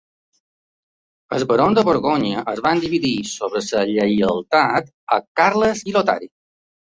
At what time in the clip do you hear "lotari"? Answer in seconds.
6.01-6.33